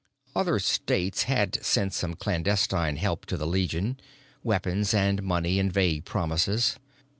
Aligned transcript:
Other 0.35 0.57
states 0.57 1.25
had 1.29 1.63
sent 1.63 1.93
some 1.93 2.15
clandestine 2.15 2.95
help 2.95 3.27
to 3.27 3.37
the 3.37 3.45
Legion, 3.45 3.99
weapons 4.41 4.95
and 4.95 5.21
money 5.21 5.59
and 5.59 5.71
vague 5.71 6.05
promises. 6.05 6.79